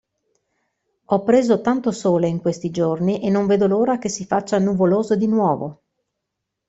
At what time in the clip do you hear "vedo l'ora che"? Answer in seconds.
3.45-4.09